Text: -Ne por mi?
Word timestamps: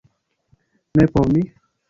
-Ne 0.97 1.05
por 1.13 1.31
mi? 1.33 1.43